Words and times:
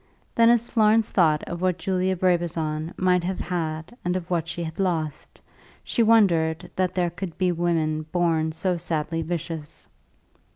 Then 0.33 0.49
as 0.49 0.67
Florence 0.67 1.11
thought 1.11 1.43
of 1.43 1.61
what 1.61 1.77
Julia 1.77 2.15
Brabazon 2.15 2.91
might 2.97 3.23
have 3.23 3.39
had 3.39 3.95
and 4.03 4.15
of 4.15 4.31
what 4.31 4.47
she 4.47 4.63
had 4.63 4.79
lost, 4.79 5.39
she 5.83 6.01
wondered 6.01 6.71
that 6.75 6.95
there 6.95 7.11
could 7.11 7.37
be 7.37 7.51
women 7.51 8.07
born 8.11 8.51
so 8.51 8.77
sadly 8.77 9.21
vicious. 9.21 9.87